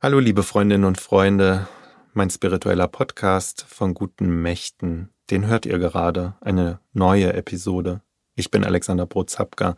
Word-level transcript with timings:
Hallo 0.00 0.20
liebe 0.20 0.44
Freundinnen 0.44 0.84
und 0.84 1.00
Freunde, 1.00 1.66
mein 2.12 2.30
spiritueller 2.30 2.86
Podcast 2.86 3.66
von 3.68 3.94
guten 3.94 4.42
Mächten, 4.42 5.08
den 5.28 5.48
hört 5.48 5.66
ihr 5.66 5.80
gerade, 5.80 6.36
eine 6.40 6.78
neue 6.92 7.32
Episode. 7.32 8.00
Ich 8.36 8.52
bin 8.52 8.64
Alexander 8.64 9.06
Brotzapka, 9.06 9.76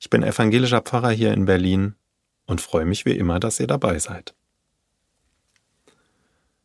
ich 0.00 0.10
bin 0.10 0.24
evangelischer 0.24 0.80
Pfarrer 0.80 1.12
hier 1.12 1.32
in 1.32 1.44
Berlin 1.44 1.94
und 2.48 2.60
freue 2.60 2.84
mich 2.84 3.04
wie 3.04 3.16
immer, 3.16 3.38
dass 3.38 3.60
ihr 3.60 3.68
dabei 3.68 4.00
seid. 4.00 4.34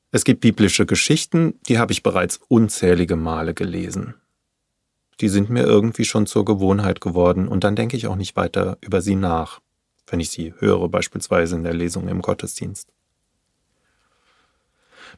Es 0.10 0.24
gibt 0.24 0.42
biblische 0.42 0.88
Geschichten, 0.88 1.60
die 1.68 1.78
habe 1.78 1.92
ich 1.92 2.02
bereits 2.02 2.40
unzählige 2.48 3.16
Male 3.16 3.54
gelesen. 3.54 4.16
Die 5.22 5.30
sind 5.30 5.52
mir 5.52 5.66
irgendwie 5.66 6.06
schon 6.06 6.26
zur 6.26 6.46
Gewohnheit 6.46 7.00
geworden 7.00 7.48
und 7.48 7.64
dann 7.64 7.76
denke 7.76 7.96
ich 7.96 8.08
auch 8.08 8.16
nicht 8.16 8.36
weiter 8.36 8.80
über 8.82 9.02
sie 9.02 9.16
nach 9.16 9.62
wenn 10.08 10.20
ich 10.20 10.30
sie 10.30 10.54
höre, 10.58 10.90
beispielsweise 10.90 11.56
in 11.56 11.64
der 11.64 11.74
Lesung 11.74 12.08
im 12.08 12.22
Gottesdienst. 12.22 12.90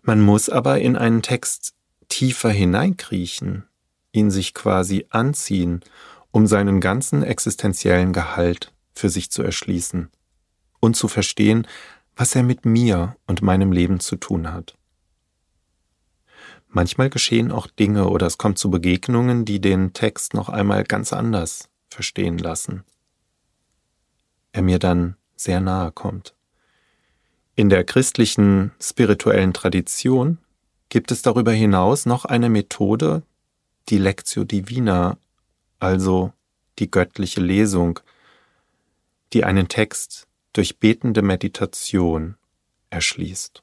Man 0.02 0.22
muss 0.22 0.50
aber 0.50 0.80
in 0.80 0.96
einen 0.96 1.22
Text 1.22 1.74
tiefer 2.10 2.50
hineinkriechen, 2.50 3.66
ihn 4.12 4.32
sich 4.32 4.54
quasi 4.54 5.06
anziehen, 5.10 5.82
um 6.32 6.48
seinen 6.48 6.80
ganzen 6.80 7.24
existenziellen 7.24 8.14
Gehalt 8.14 8.74
für 8.94 9.10
sich 9.10 9.32
zu 9.32 9.44
erschließen 9.44 10.10
und 10.80 10.96
zu 10.96 11.08
verstehen, 11.08 11.68
was 12.16 12.36
er 12.36 12.44
mit 12.44 12.66
mir 12.66 13.16
und 13.28 13.42
meinem 13.42 13.72
Leben 13.72 14.00
zu 14.00 14.16
tun 14.16 14.52
hat. 14.52 14.76
Manchmal 16.68 17.10
geschehen 17.10 17.52
auch 17.52 17.68
Dinge 17.68 18.10
oder 18.10 18.28
es 18.28 18.38
kommt 18.38 18.60
zu 18.60 18.70
Begegnungen, 18.70 19.44
die 19.44 19.60
den 19.60 19.94
Text 19.94 20.34
noch 20.34 20.50
einmal 20.50 20.84
ganz 20.84 21.14
anders 21.14 21.70
verstehen 21.90 22.38
lassen 22.38 22.84
er 24.52 24.62
mir 24.62 24.80
dann 24.80 25.16
sehr 25.36 25.62
nahe 25.62 25.92
kommt. 25.92 26.36
In 27.56 27.70
der 27.70 27.84
christlichen 27.84 28.72
spirituellen 28.82 29.54
Tradition 29.54 30.38
gibt 30.90 31.12
es 31.12 31.22
darüber 31.22 31.52
hinaus 31.52 32.06
noch 32.06 32.26
eine 32.26 32.50
Methode, 32.50 33.24
die 33.90 33.98
Lectio 33.98 34.44
Divina, 34.44 35.18
also 35.80 36.34
die 36.80 36.90
göttliche 36.90 37.42
Lesung, 37.42 38.00
die 39.34 39.44
einen 39.44 39.68
Text 39.68 40.28
durch 40.54 40.80
betende 40.80 41.22
Meditation 41.22 42.36
erschließt. 42.90 43.62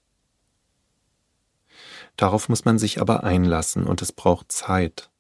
Darauf 2.16 2.48
muss 2.48 2.64
man 2.64 2.78
sich 2.78 3.00
aber 3.00 3.24
einlassen 3.24 3.84
und 3.84 4.00
es 4.00 4.12
braucht 4.12 4.52
Zeit. 4.52 5.10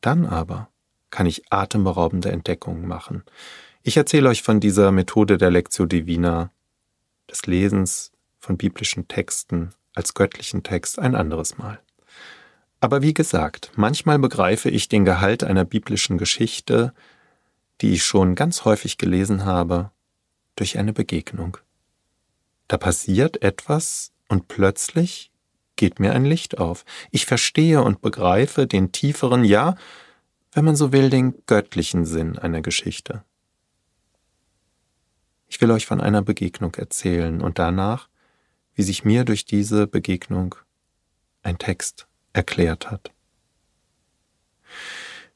Dann 0.00 0.26
aber 0.26 0.68
kann 1.10 1.26
ich 1.26 1.50
atemberaubende 1.50 2.30
Entdeckungen 2.30 2.86
machen, 2.86 3.24
ich 3.86 3.96
erzähle 3.96 4.28
euch 4.28 4.42
von 4.42 4.58
dieser 4.58 4.90
Methode 4.90 5.38
der 5.38 5.52
Lectio 5.52 5.86
Divina, 5.86 6.50
des 7.30 7.46
Lesens 7.46 8.10
von 8.40 8.56
biblischen 8.56 9.06
Texten 9.06 9.74
als 9.94 10.14
göttlichen 10.14 10.64
Text 10.64 10.98
ein 10.98 11.14
anderes 11.14 11.56
Mal. 11.56 11.78
Aber 12.80 13.02
wie 13.02 13.14
gesagt, 13.14 13.70
manchmal 13.76 14.18
begreife 14.18 14.70
ich 14.70 14.88
den 14.88 15.04
Gehalt 15.04 15.44
einer 15.44 15.64
biblischen 15.64 16.18
Geschichte, 16.18 16.94
die 17.80 17.92
ich 17.92 18.04
schon 18.04 18.34
ganz 18.34 18.64
häufig 18.64 18.98
gelesen 18.98 19.44
habe, 19.44 19.92
durch 20.56 20.78
eine 20.78 20.92
Begegnung. 20.92 21.56
Da 22.66 22.78
passiert 22.78 23.40
etwas 23.40 24.10
und 24.28 24.48
plötzlich 24.48 25.30
geht 25.76 26.00
mir 26.00 26.12
ein 26.12 26.24
Licht 26.24 26.58
auf. 26.58 26.84
Ich 27.12 27.24
verstehe 27.24 27.84
und 27.84 28.00
begreife 28.00 28.66
den 28.66 28.90
tieferen, 28.90 29.44
ja, 29.44 29.76
wenn 30.50 30.64
man 30.64 30.74
so 30.74 30.90
will, 30.90 31.08
den 31.08 31.34
göttlichen 31.46 32.04
Sinn 32.04 32.36
einer 32.36 32.62
Geschichte. 32.62 33.22
Ich 35.48 35.60
will 35.60 35.70
euch 35.70 35.86
von 35.86 36.00
einer 36.00 36.22
Begegnung 36.22 36.74
erzählen 36.74 37.40
und 37.40 37.58
danach, 37.58 38.08
wie 38.74 38.82
sich 38.82 39.04
mir 39.04 39.24
durch 39.24 39.44
diese 39.44 39.86
Begegnung 39.86 40.54
ein 41.42 41.58
Text 41.58 42.06
erklärt 42.32 42.90
hat. 42.90 43.12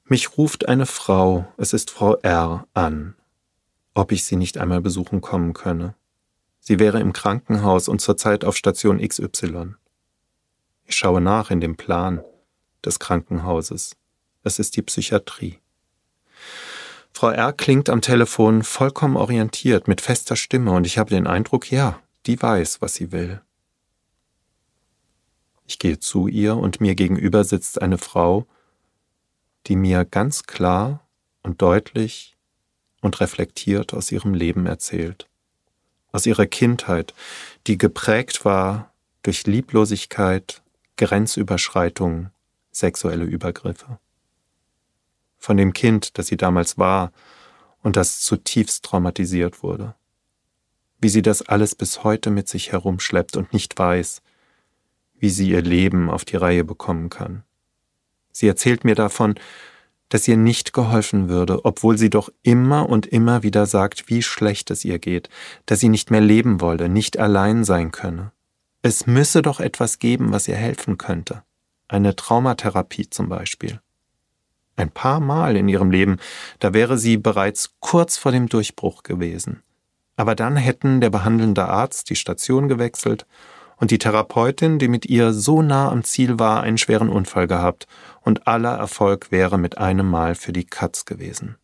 Mich 0.05 0.37
ruft 0.37 0.69
eine 0.69 0.87
Frau, 0.87 1.47
es 1.57 1.73
ist 1.73 1.91
Frau 1.91 2.17
R, 2.17 2.67
an, 2.75 3.15
ob 3.95 4.13
ich 4.13 4.25
sie 4.25 4.37
nicht 4.37 4.59
einmal 4.59 4.81
besuchen 4.81 5.21
kommen 5.21 5.53
könne. 5.53 5.95
Sie 6.59 6.79
wäre 6.79 7.01
im 7.01 7.13
Krankenhaus 7.13 7.89
und 7.89 8.01
zurzeit 8.01 8.45
auf 8.45 8.57
Station 8.57 8.99
XY. 8.99 9.75
Ich 10.85 10.97
schaue 10.97 11.21
nach 11.21 11.51
in 11.51 11.61
dem 11.61 11.77
Plan 11.77 12.23
des 12.85 12.99
Krankenhauses. 12.99 13.97
Es 14.43 14.59
ist 14.59 14.77
die 14.77 14.83
Psychiatrie. 14.83 15.59
Frau 17.13 17.31
R. 17.31 17.53
klingt 17.53 17.91
am 17.91 18.01
Telefon 18.01 18.63
vollkommen 18.63 19.17
orientiert, 19.17 19.89
mit 19.89 20.01
fester 20.01 20.37
Stimme, 20.37 20.73
und 20.73 20.87
ich 20.87 20.99
habe 20.99 21.11
den 21.11 21.27
Eindruck, 21.27 21.71
ja, 21.71 22.01
die 22.27 22.41
weiß, 22.41 22.81
was 22.81 22.95
sie 22.95 23.13
will. 23.13 23.41
Ich 25.67 25.79
gehe 25.79 25.99
zu 25.99 26.27
ihr 26.29 26.57
und 26.57 26.81
mir 26.81 26.95
gegenüber 26.95 27.45
sitzt 27.45 27.81
eine 27.81 27.99
Frau, 27.99 28.47
die 29.67 29.77
mir 29.77 30.05
ganz 30.05 30.45
klar 30.45 31.07
und 31.43 31.63
deutlich 31.63 32.37
und 33.03 33.21
reflektiert 33.21 33.95
aus 33.95 34.11
ihrem 34.11 34.35
Leben 34.35 34.67
erzählt, 34.67 35.29
aus 36.13 36.27
ihrer 36.27 36.47
Kindheit, 36.47 37.15
die 37.67 37.79
geprägt 37.79 38.45
war 38.45 38.93
durch 39.23 39.47
Lieblosigkeit, 39.47 40.63
Grenzüberschreitungen, 40.97 42.31
sexuelle 42.73 43.25
Übergriffe 43.25 43.99
von 45.41 45.57
dem 45.57 45.73
Kind, 45.73 46.19
das 46.19 46.29
sie 46.29 46.37
damals 46.37 46.79
war 46.79 47.11
und 47.83 47.97
das 47.97 48.21
zutiefst 48.21 48.85
traumatisiert 48.85 49.63
wurde. 49.63 49.95
Wie 51.01 51.09
sie 51.09 51.23
das 51.23 51.43
alles 51.43 51.75
bis 51.75 52.05
heute 52.05 52.31
mit 52.31 52.47
sich 52.47 52.73
herumschleppt 52.73 53.37
und 53.37 53.53
nicht 53.53 53.77
weiß, 53.77 54.21
wie 55.19 55.31
sie 55.31 55.51
ihr 55.51 55.63
Leben 55.63 56.11
auf 56.11 56.25
die 56.25 56.37
Reihe 56.37 56.63
bekommen 56.63 57.09
kann. 57.09 57.43
Sie 58.33 58.47
erzählt 58.47 58.85
mir 58.85 58.95
davon, 58.95 59.35
dass 60.11 60.29
ihr 60.29 60.37
nicht 60.37 60.73
geholfen 60.73 61.29
würde, 61.29 61.65
obwohl 61.65 61.97
sie 61.97 62.11
doch 62.11 62.31
immer 62.43 62.89
und 62.89 63.07
immer 63.07 63.43
wieder 63.43 63.65
sagt, 63.65 64.09
wie 64.09 64.23
schlecht 64.23 64.71
es 64.71 64.85
ihr 64.85 64.99
geht, 64.99 65.31
dass 65.67 65.81
sie 65.81 65.89
nicht 65.89 66.11
mehr 66.11 66.21
leben 66.21 66.61
wolle, 66.61 66.89
nicht 66.89 67.19
allein 67.19 67.65
sein 67.65 67.93
könne. 67.93 68.33
Es 68.83 69.07
müsse 69.07 69.41
doch 69.41 69.61
etwas 69.61 69.99
geben, 69.99 70.33
was 70.33 70.49
ihr 70.49 70.57
helfen 70.57 70.99
könnte. 70.99 71.45
Eine 71.89 72.17
Traumatherapie 72.17 73.09
zum 73.09 73.29
Beispiel 73.29 73.81
ein 74.81 74.91
paar 74.91 75.21
Mal 75.21 75.57
in 75.57 75.69
ihrem 75.69 75.91
Leben, 75.91 76.19
da 76.59 76.73
wäre 76.73 76.99
sie 76.99 77.17
bereits 77.17 77.77
kurz 77.81 78.17
vor 78.17 78.33
dem 78.33 78.49
Durchbruch 78.49 79.03
gewesen. 79.03 79.63
Aber 80.17 80.35
dann 80.35 80.57
hätten 80.57 81.01
der 81.01 81.11
behandelnde 81.11 81.67
Arzt 81.67 82.11
die 82.11 82.17
Station 82.17 82.69
gewechselt 82.69 83.27
und 83.77 83.91
die 83.91 83.99
Therapeutin, 83.99 84.79
die 84.79 84.89
mit 84.89 85.07
ihr 85.07 85.33
so 85.33 85.63
nah 85.63 85.91
am 85.91 86.05
Ziel 86.05 86.39
war, 86.39 86.63
einen 86.63 86.79
schweren 86.79 87.09
Unfall 87.09 87.47
gehabt, 87.47 87.87
und 88.21 88.47
aller 88.47 88.75
Erfolg 88.75 89.31
wäre 89.33 89.57
mit 89.57 89.79
einem 89.79 90.09
Mal 90.09 90.35
für 90.35 90.53
die 90.53 90.67
Katz 90.67 91.07
gewesen. 91.07 91.57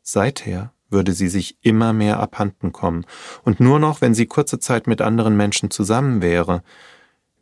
Seither 0.00 0.72
würde 0.88 1.12
sie 1.12 1.28
sich 1.28 1.58
immer 1.60 1.92
mehr 1.92 2.20
abhanden 2.20 2.72
kommen, 2.72 3.04
und 3.44 3.60
nur 3.60 3.78
noch, 3.78 4.00
wenn 4.00 4.14
sie 4.14 4.26
kurze 4.26 4.58
Zeit 4.58 4.86
mit 4.86 5.02
anderen 5.02 5.36
Menschen 5.36 5.70
zusammen 5.70 6.22
wäre, 6.22 6.62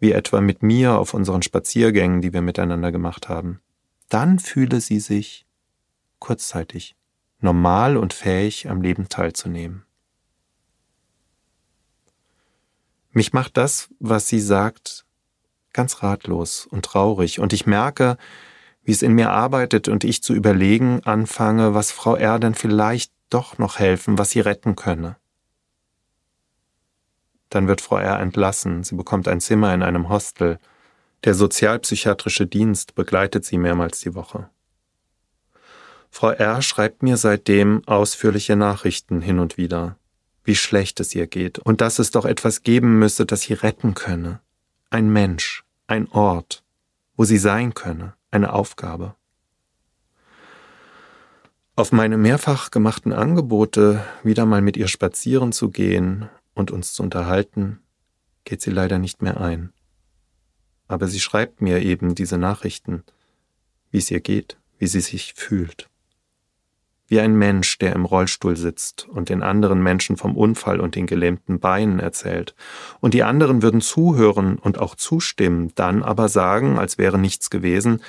wie 0.00 0.12
etwa 0.12 0.40
mit 0.40 0.64
mir 0.64 0.98
auf 0.98 1.14
unseren 1.14 1.42
Spaziergängen, 1.42 2.20
die 2.20 2.32
wir 2.32 2.42
miteinander 2.42 2.90
gemacht 2.90 3.28
haben 3.28 3.60
dann 4.10 4.38
fühle 4.38 4.80
sie 4.80 5.00
sich 5.00 5.46
kurzzeitig 6.18 6.94
normal 7.38 7.96
und 7.96 8.12
fähig, 8.12 8.68
am 8.68 8.82
Leben 8.82 9.08
teilzunehmen. 9.08 9.84
Mich 13.12 13.32
macht 13.32 13.56
das, 13.56 13.88
was 13.98 14.28
sie 14.28 14.40
sagt, 14.40 15.06
ganz 15.72 16.02
ratlos 16.02 16.66
und 16.66 16.84
traurig, 16.84 17.40
und 17.40 17.52
ich 17.52 17.66
merke, 17.66 18.18
wie 18.82 18.92
es 18.92 19.02
in 19.02 19.14
mir 19.14 19.30
arbeitet 19.30 19.88
und 19.88 20.04
ich 20.04 20.22
zu 20.22 20.34
überlegen 20.34 21.02
anfange, 21.04 21.74
was 21.74 21.90
Frau 21.90 22.14
R. 22.14 22.38
denn 22.38 22.54
vielleicht 22.54 23.12
doch 23.30 23.58
noch 23.58 23.78
helfen, 23.78 24.18
was 24.18 24.30
sie 24.30 24.40
retten 24.40 24.76
könne. 24.76 25.16
Dann 27.48 27.68
wird 27.68 27.80
Frau 27.80 27.96
R. 27.96 28.20
entlassen, 28.20 28.84
sie 28.84 28.94
bekommt 28.94 29.28
ein 29.28 29.40
Zimmer 29.40 29.74
in 29.74 29.82
einem 29.82 30.08
Hostel, 30.08 30.58
der 31.24 31.34
sozialpsychiatrische 31.34 32.46
Dienst 32.46 32.94
begleitet 32.94 33.44
sie 33.44 33.58
mehrmals 33.58 34.00
die 34.00 34.14
Woche. 34.14 34.48
Frau 36.10 36.30
R. 36.30 36.60
schreibt 36.62 37.02
mir 37.02 37.16
seitdem 37.16 37.86
ausführliche 37.86 38.56
Nachrichten 38.56 39.20
hin 39.20 39.38
und 39.38 39.56
wieder, 39.56 39.96
wie 40.44 40.56
schlecht 40.56 40.98
es 41.00 41.14
ihr 41.14 41.26
geht 41.26 41.58
und 41.58 41.80
dass 41.80 41.98
es 41.98 42.10
doch 42.10 42.24
etwas 42.24 42.62
geben 42.62 42.98
müsse, 42.98 43.26
das 43.26 43.42
sie 43.42 43.52
retten 43.52 43.94
könne. 43.94 44.40
Ein 44.88 45.12
Mensch, 45.12 45.64
ein 45.86 46.10
Ort, 46.10 46.64
wo 47.16 47.24
sie 47.24 47.38
sein 47.38 47.74
könne, 47.74 48.14
eine 48.30 48.52
Aufgabe. 48.52 49.14
Auf 51.76 51.92
meine 51.92 52.16
mehrfach 52.16 52.70
gemachten 52.70 53.12
Angebote, 53.12 54.04
wieder 54.24 54.46
mal 54.46 54.62
mit 54.62 54.76
ihr 54.76 54.88
spazieren 54.88 55.52
zu 55.52 55.70
gehen 55.70 56.28
und 56.54 56.70
uns 56.70 56.92
zu 56.92 57.02
unterhalten, 57.02 57.80
geht 58.44 58.60
sie 58.62 58.70
leider 58.70 58.98
nicht 58.98 59.22
mehr 59.22 59.40
ein 59.40 59.72
aber 60.90 61.06
sie 61.08 61.20
schreibt 61.20 61.62
mir 61.62 61.80
eben 61.82 62.14
diese 62.14 62.38
Nachrichten, 62.38 63.04
wie 63.90 63.98
es 63.98 64.10
ihr 64.10 64.20
geht, 64.20 64.58
wie 64.78 64.86
sie 64.86 65.00
sich 65.00 65.34
fühlt. 65.34 65.88
wie 67.10 67.20
ein 67.20 67.34
Mensch, 67.34 67.76
der 67.78 67.92
im 67.94 68.04
Rollstuhl 68.04 68.56
sitzt 68.56 69.08
und 69.08 69.30
den 69.30 69.42
anderen 69.42 69.82
Menschen 69.82 70.16
vom 70.16 70.36
Unfall 70.36 70.78
und 70.80 70.94
den 70.94 71.08
gelähmten 71.08 71.58
Beinen 71.58 71.98
erzählt. 71.98 72.54
Und 73.00 73.14
die 73.14 73.24
anderen 73.24 73.62
würden 73.62 73.80
zuhören 73.80 74.58
und 74.58 74.78
auch 74.78 74.94
zustimmen, 74.94 75.72
dann 75.74 76.04
aber 76.04 76.28
sagen, 76.28 76.78
als 76.78 76.98
wäre 76.98 77.18
nichts 77.18 77.50
gewesen, 77.50 78.00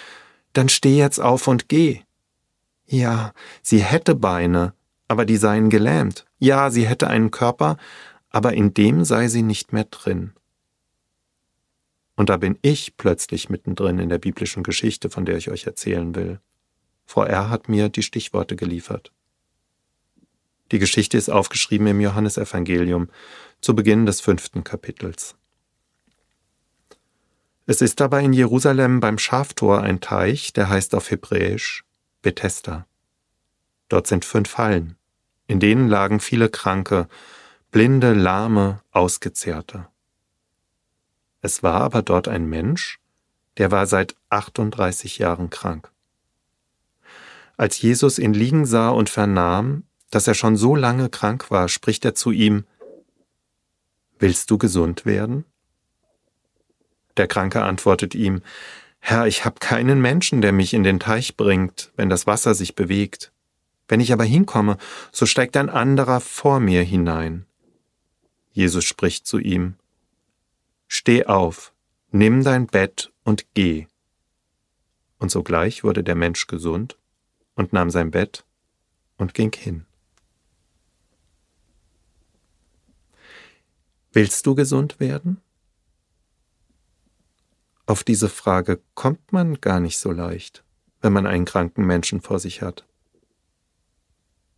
dann 0.54 0.70
steh 0.70 0.98
jetzt 0.98 1.20
auf 1.20 1.48
und 1.48 1.68
geh. 1.68 2.02
Ja, 2.86 3.34
sie 3.64 3.80
hätte 3.80 4.14
Beine, 4.14 4.74
aber 5.08 5.26
die 5.26 5.38
seien 5.38 5.72
gelähmt. 5.72 6.28
Ja, 6.38 6.70
sie 6.70 6.88
hätte 6.88 7.08
einen 7.08 7.32
Körper, 7.32 7.78
aber 8.30 8.54
in 8.54 8.76
dem 8.76 9.04
sei 9.04 9.30
sie 9.30 9.42
nicht 9.42 9.74
mehr 9.74 9.86
drin. 9.86 10.34
Und 12.16 12.30
da 12.30 12.38
bin 12.38 12.58
ich 12.62 12.98
plötzlich 12.98 13.50
mittendrin 13.50 14.00
in 14.00 14.10
der 14.10 14.20
biblischen 14.20 14.64
Geschichte, 14.64 15.10
von 15.10 15.26
der 15.26 15.38
ich 15.38 15.50
euch 15.50 15.66
erzählen 15.66 16.14
will. 16.16 16.40
Frau 17.06 17.24
R. 17.24 17.50
hat 17.50 17.70
mir 17.70 17.90
die 17.90 18.04
Stichworte 18.04 18.56
geliefert. 18.56 19.12
Die 20.72 20.80
Geschichte 20.80 21.18
ist 21.18 21.30
aufgeschrieben 21.30 21.88
im 21.88 22.00
Johannesevangelium 22.00 23.10
zu 23.60 23.76
Beginn 23.76 24.06
des 24.06 24.22
fünften 24.22 24.64
Kapitels. 24.64 25.36
Es 27.66 27.82
ist 27.82 28.00
dabei 28.00 28.24
in 28.24 28.34
Jerusalem 28.34 29.00
beim 29.00 29.18
Schaftor 29.18 29.82
ein 29.82 30.02
Teich, 30.02 30.54
der 30.54 30.70
heißt 30.70 30.96
auf 30.96 31.12
Hebräisch 31.12 31.86
Bethesda. 32.22 32.88
Dort 33.90 34.08
sind 34.08 34.26
fünf 34.26 34.58
Hallen, 34.58 34.96
in 35.48 35.60
denen 35.60 35.88
lagen 35.88 36.20
viele 36.20 36.50
Kranke, 36.50 37.08
Blinde, 37.72 38.14
Lahme, 38.14 38.82
Ausgezehrte. 38.92 39.88
Es 41.42 41.64
war 41.64 41.82
aber 41.82 42.02
dort 42.02 42.28
ein 42.28 42.46
Mensch, 42.48 43.00
der 43.58 43.72
war 43.72 43.88
seit 43.88 44.16
38 44.30 45.18
Jahren 45.18 45.50
krank. 45.50 45.92
Als 47.58 47.82
Jesus 47.82 48.20
ihn 48.20 48.34
liegen 48.34 48.66
sah 48.66 48.90
und 48.90 49.10
vernahm, 49.10 49.84
dass 50.10 50.28
er 50.28 50.34
schon 50.34 50.58
so 50.58 50.76
lange 50.76 51.10
krank 51.10 51.52
war, 51.52 51.68
spricht 51.70 52.06
er 52.06 52.16
zu 52.16 52.32
ihm, 52.32 52.66
Willst 54.20 54.52
du 54.52 54.60
gesund 54.60 55.06
werden? 55.06 55.46
Der 57.18 57.28
Kranke 57.28 57.64
antwortet 57.64 58.14
ihm, 58.14 58.42
Herr, 59.00 59.26
ich 59.26 59.46
habe 59.46 59.56
keinen 59.60 60.00
Menschen, 60.00 60.42
der 60.42 60.52
mich 60.52 60.76
in 60.76 60.84
den 60.84 61.00
Teich 61.00 61.36
bringt, 61.36 61.92
wenn 61.96 62.08
das 62.08 62.28
Wasser 62.28 62.54
sich 62.54 62.76
bewegt. 62.76 63.32
Wenn 63.88 64.00
ich 64.00 64.14
aber 64.14 64.24
hinkomme, 64.24 64.78
so 65.12 65.26
steigt 65.26 65.58
ein 65.58 65.70
anderer 65.70 66.22
vor 66.22 66.60
mir 66.60 66.84
hinein. 66.84 67.48
Jesus 68.52 68.86
spricht 68.86 69.26
zu 69.26 69.40
ihm, 69.40 69.76
Steh 70.94 71.24
auf, 71.26 71.74
nimm 72.12 72.44
dein 72.44 72.68
Bett 72.68 73.14
und 73.24 73.46
geh. 73.54 73.88
Und 75.20 75.32
sogleich 75.32 75.86
wurde 75.86 76.04
der 76.04 76.16
Mensch 76.16 76.48
gesund 76.48 76.98
und 77.56 77.72
nahm 77.72 77.90
sein 77.90 78.12
Bett 78.12 78.44
und 79.16 79.34
ging 79.34 79.54
hin. 79.56 79.86
Willst 84.12 84.46
du 84.46 84.54
gesund 84.54 85.00
werden? 85.00 85.40
Auf 87.86 88.04
diese 88.04 88.28
Frage 88.28 88.82
kommt 88.94 89.32
man 89.32 89.62
gar 89.62 89.80
nicht 89.80 89.98
so 89.98 90.12
leicht, 90.12 90.66
wenn 91.00 91.14
man 91.14 91.26
einen 91.26 91.46
kranken 91.46 91.86
Menschen 91.86 92.20
vor 92.20 92.40
sich 92.40 92.62
hat. 92.62 92.86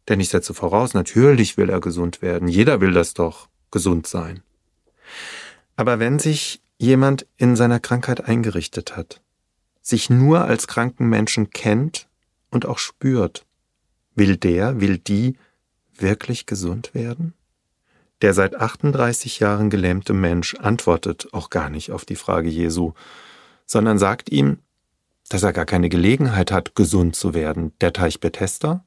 Denn 0.09 0.19
ich 0.19 0.29
setze 0.29 0.55
voraus, 0.55 0.95
natürlich 0.95 1.57
will 1.57 1.69
er 1.69 1.79
gesund 1.79 2.23
werden, 2.23 2.47
jeder 2.47 2.81
will 2.81 2.91
das 2.91 3.13
doch, 3.13 3.49
gesund 3.69 4.07
sein. 4.07 4.41
Aber 5.75 5.99
wenn 5.99 6.19
sich 6.19 6.61
jemand 6.77 7.25
in 7.37 7.55
seiner 7.55 7.79
Krankheit 7.79 8.25
eingerichtet 8.25 8.95
hat, 8.95 9.21
sich 9.81 10.09
nur 10.09 10.45
als 10.45 10.67
kranken 10.67 11.07
Menschen 11.09 11.49
kennt 11.49 12.07
und 12.49 12.65
auch 12.65 12.77
spürt, 12.77 13.45
will 14.15 14.37
der, 14.37 14.79
will 14.79 14.97
die 14.97 15.37
wirklich 15.95 16.45
gesund 16.45 16.93
werden? 16.93 17.33
Der 18.21 18.33
seit 18.33 18.55
38 18.55 19.39
Jahren 19.39 19.69
gelähmte 19.69 20.13
Mensch 20.13 20.55
antwortet 20.55 21.27
auch 21.33 21.49
gar 21.49 21.69
nicht 21.69 21.91
auf 21.91 22.05
die 22.05 22.15
Frage 22.15 22.49
Jesu, 22.49 22.93
sondern 23.65 23.97
sagt 23.97 24.31
ihm, 24.31 24.59
dass 25.29 25.43
er 25.43 25.53
gar 25.53 25.65
keine 25.65 25.89
Gelegenheit 25.89 26.51
hat, 26.51 26.75
gesund 26.75 27.15
zu 27.15 27.33
werden. 27.33 27.73
Der 27.81 27.91
Teich 27.91 28.19
Bethesda, 28.19 28.85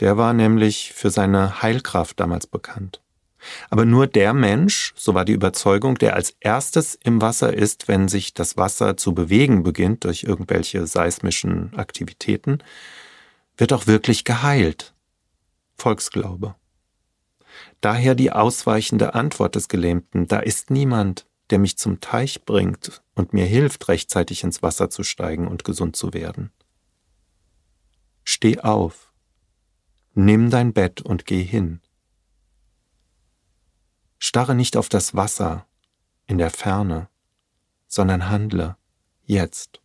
der 0.00 0.16
war 0.16 0.32
nämlich 0.32 0.92
für 0.92 1.10
seine 1.10 1.62
Heilkraft 1.62 2.18
damals 2.18 2.46
bekannt. 2.46 3.02
Aber 3.70 3.84
nur 3.84 4.06
der 4.06 4.34
Mensch, 4.34 4.92
so 4.96 5.14
war 5.14 5.24
die 5.24 5.32
Überzeugung, 5.32 5.96
der 5.96 6.14
als 6.14 6.36
erstes 6.40 6.94
im 6.94 7.20
Wasser 7.20 7.52
ist, 7.52 7.88
wenn 7.88 8.08
sich 8.08 8.34
das 8.34 8.56
Wasser 8.56 8.96
zu 8.96 9.14
bewegen 9.14 9.62
beginnt 9.62 10.04
durch 10.04 10.24
irgendwelche 10.24 10.86
seismischen 10.86 11.74
Aktivitäten, 11.76 12.58
wird 13.56 13.72
auch 13.72 13.86
wirklich 13.86 14.24
geheilt. 14.24 14.94
Volksglaube. 15.76 16.54
Daher 17.80 18.14
die 18.14 18.32
ausweichende 18.32 19.14
Antwort 19.14 19.54
des 19.54 19.68
Gelähmten, 19.68 20.26
da 20.26 20.38
ist 20.38 20.70
niemand, 20.70 21.26
der 21.50 21.58
mich 21.58 21.78
zum 21.78 22.00
Teich 22.00 22.44
bringt 22.44 23.02
und 23.14 23.32
mir 23.32 23.46
hilft, 23.46 23.88
rechtzeitig 23.88 24.42
ins 24.42 24.62
Wasser 24.62 24.90
zu 24.90 25.04
steigen 25.04 25.46
und 25.46 25.64
gesund 25.64 25.96
zu 25.96 26.12
werden. 26.12 26.50
Steh 28.24 28.58
auf, 28.58 29.12
nimm 30.14 30.50
dein 30.50 30.72
Bett 30.72 31.00
und 31.00 31.26
geh 31.26 31.42
hin. 31.42 31.80
Starre 34.18 34.54
nicht 34.54 34.76
auf 34.76 34.88
das 34.88 35.14
Wasser 35.14 35.66
in 36.26 36.38
der 36.38 36.50
Ferne, 36.50 37.08
sondern 37.86 38.28
handle 38.28 38.76
jetzt. 39.24 39.80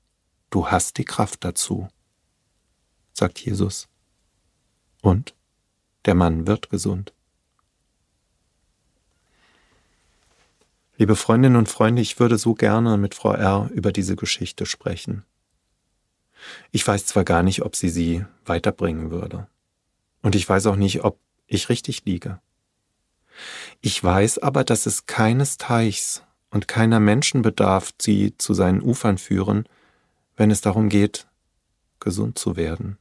Du 0.50 0.68
hast 0.68 0.98
die 0.98 1.06
Kraft 1.06 1.44
dazu, 1.44 1.88
sagt 3.14 3.40
Jesus. 3.40 3.88
Und 5.02 5.34
der 6.06 6.16
Mann 6.16 6.48
wird 6.48 6.70
gesund. 6.70 7.14
Liebe 10.98 11.16
Freundinnen 11.16 11.56
und 11.56 11.70
Freunde, 11.70 12.02
ich 12.02 12.20
würde 12.20 12.38
so 12.38 12.54
gerne 12.54 12.98
mit 12.98 13.16
Frau 13.16 13.34
R. 13.34 13.70
über 13.74 13.92
diese 13.92 14.16
Geschichte 14.16 14.66
sprechen. 14.66 15.26
Ich 16.72 16.86
weiß 16.86 17.06
zwar 17.06 17.24
gar 17.24 17.44
nicht, 17.44 17.64
ob 17.64 17.76
sie 17.76 17.90
sie 17.90 18.26
weiterbringen 18.46 19.10
würde. 19.10 19.48
Und 20.22 20.36
ich 20.36 20.48
weiß 20.48 20.68
auch 20.68 20.76
nicht, 20.76 21.04
ob 21.04 21.18
ich 21.48 21.70
richtig 21.70 22.06
liege. 22.06 22.40
Ich 23.82 24.04
weiß 24.04 24.38
aber, 24.40 24.64
dass 24.64 24.86
es 24.86 25.08
keines 25.08 25.58
Teichs 25.58 26.24
und 26.52 26.68
keiner 26.68 27.00
Menschen 27.00 27.42
bedarf, 27.42 27.92
sie 28.00 28.38
zu 28.38 28.54
seinen 28.54 28.82
Ufern 28.82 29.18
führen, 29.18 29.68
wenn 30.38 30.52
es 30.52 30.62
darum 30.62 30.88
geht, 30.88 31.28
gesund 32.00 32.38
zu 32.38 32.56
werden, 32.56 33.00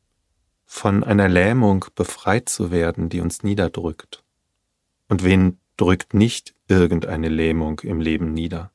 von 0.65 1.05
einer 1.05 1.29
Lähmung 1.29 1.85
befreit 1.95 2.49
zu 2.49 2.71
werden, 2.71 3.11
die 3.11 3.21
uns 3.21 3.43
niederdrückt. 3.43 4.23
Und 5.09 5.23
wen 5.23 5.59
drückt 5.77 6.15
nicht 6.15 6.55
irgendeine 6.69 7.29
Lähmung 7.29 7.81
im 7.81 8.01
Leben 8.01 8.33
nieder? 8.33 8.71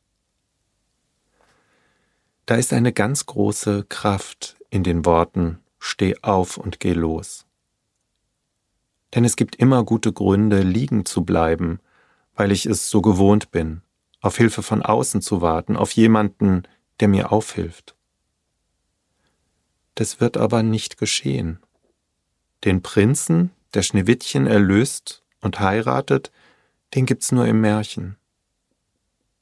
Da 2.45 2.55
ist 2.55 2.73
eine 2.73 2.93
ganz 2.93 3.25
große 3.25 3.85
Kraft 3.89 4.57
in 4.69 4.83
den 4.83 5.05
Worten 5.05 5.59
Steh 5.79 6.15
auf 6.21 6.57
und 6.57 6.79
geh 6.79 6.93
los. 6.93 7.45
Denn 9.13 9.23
es 9.23 9.35
gibt 9.35 9.55
immer 9.55 9.83
gute 9.83 10.11
Gründe, 10.11 10.61
liegen 10.61 11.05
zu 11.05 11.23
bleiben, 11.23 11.79
weil 12.35 12.51
ich 12.51 12.65
es 12.65 12.89
so 12.89 13.01
gewohnt 13.01 13.51
bin, 13.51 13.81
auf 14.21 14.37
Hilfe 14.37 14.63
von 14.63 14.81
außen 14.81 15.21
zu 15.21 15.41
warten, 15.41 15.75
auf 15.75 15.91
jemanden, 15.91 16.63
der 16.99 17.07
mir 17.07 17.31
aufhilft. 17.31 17.95
Das 19.95 20.19
wird 20.19 20.37
aber 20.37 20.61
nicht 20.61 20.97
geschehen. 20.97 21.59
Den 22.63 22.81
Prinzen, 22.81 23.51
der 23.73 23.81
Schneewittchen 23.81 24.47
erlöst 24.47 25.23
und 25.41 25.59
heiratet, 25.59 26.31
den 26.93 27.05
gibt's 27.05 27.31
nur 27.31 27.45
im 27.45 27.61
Märchen. 27.61 28.17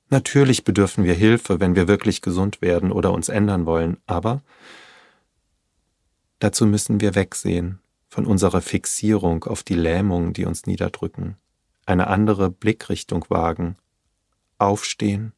Natürlich 0.10 0.64
bedürfen 0.64 1.04
wir 1.04 1.16
Hilfe, 1.16 1.60
wenn 1.60 1.76
wir 1.76 1.88
wirklich 1.88 2.22
gesund 2.22 2.62
werden 2.62 2.92
oder 2.92 3.14
uns 3.14 3.30
ändern 3.30 3.66
wollen, 3.66 3.98
aber 4.06 4.44
dazu 6.38 6.68
müssen 6.68 7.02
wir 7.02 7.16
wegsehen 7.16 7.80
von 8.10 8.28
unserer 8.28 8.62
Fixierung 8.62 9.44
auf 9.46 9.64
die 9.64 9.74
Lähmung, 9.74 10.34
die 10.34 10.46
uns 10.46 10.68
niederdrücken, 10.68 11.38
eine 11.86 12.08
andere 12.08 12.50
Blickrichtung 12.50 13.26
wagen, 13.30 13.78
aufstehen, 14.58 15.34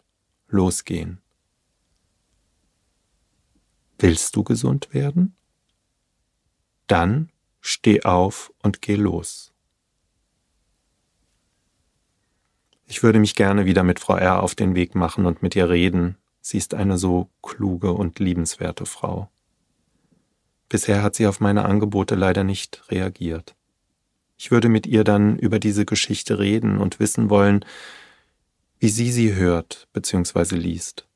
losgehen. 0.48 1.22
Willst 3.98 4.36
du 4.36 4.44
gesund 4.44 4.94
werden? 4.94 5.36
Dann 6.88 7.32
steh 7.62 8.04
auf 8.04 8.54
und 8.62 8.82
geh 8.82 8.96
los. 8.96 9.54
Ich 12.88 13.02
würde 13.02 13.20
mich 13.20 13.36
gerne 13.36 13.66
wieder 13.66 13.84
mit 13.84 14.00
Frau 14.00 14.16
R. 14.16 14.44
auf 14.44 14.54
den 14.54 14.76
Weg 14.76 14.94
machen 14.94 15.26
und 15.26 15.42
mit 15.42 15.56
ihr 15.56 15.70
reden. 15.70 16.18
Sie 16.42 16.58
ist 16.58 16.76
eine 16.76 17.00
so 17.00 17.30
kluge 17.42 17.92
und 17.94 18.20
liebenswerte 18.20 18.86
Frau. 18.86 19.30
Bisher 20.70 21.02
hat 21.02 21.16
sie 21.16 21.26
auf 21.26 21.40
meine 21.40 21.66
Angebote 21.66 22.16
leider 22.16 22.44
nicht 22.44 22.84
reagiert. 22.92 23.56
Ich 24.38 24.52
würde 24.52 24.70
mit 24.70 24.86
ihr 24.86 25.04
dann 25.04 25.38
über 25.38 25.60
diese 25.60 25.86
Geschichte 25.86 26.40
reden 26.40 26.78
und 26.78 27.00
wissen 27.00 27.30
wollen, 27.30 27.64
wie 28.80 28.90
sie 28.90 29.12
sie 29.12 29.34
hört 29.34 29.88
bzw. 29.94 30.56
liest. 30.56 31.08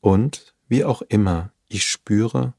Und, 0.00 0.54
wie 0.68 0.84
auch 0.84 1.02
immer, 1.02 1.52
ich 1.68 1.84
spüre, 1.84 2.54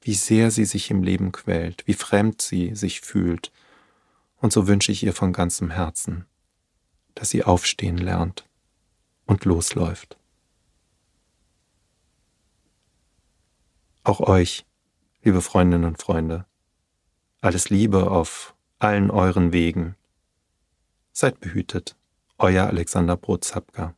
wie 0.00 0.14
sehr 0.14 0.50
sie 0.50 0.64
sich 0.64 0.90
im 0.90 1.02
Leben 1.02 1.32
quält, 1.32 1.86
wie 1.86 1.94
fremd 1.94 2.40
sie 2.40 2.74
sich 2.74 3.00
fühlt. 3.00 3.50
Und 4.36 4.52
so 4.52 4.68
wünsche 4.68 4.92
ich 4.92 5.02
ihr 5.02 5.12
von 5.12 5.32
ganzem 5.32 5.70
Herzen, 5.70 6.26
dass 7.14 7.30
sie 7.30 7.42
aufstehen 7.42 7.98
lernt 7.98 8.48
und 9.26 9.44
losläuft. 9.44 10.18
Auch 14.04 14.20
euch, 14.20 14.66
liebe 15.22 15.40
Freundinnen 15.40 15.86
und 15.86 15.98
Freunde, 16.00 16.44
alles 17.40 17.70
Liebe 17.70 18.10
auf 18.10 18.53
allen 18.78 19.10
euren 19.10 19.52
Wegen. 19.52 19.96
Seid 21.12 21.40
behütet, 21.40 21.96
euer 22.38 22.66
Alexander 22.66 23.16
Brotzapka. 23.16 23.94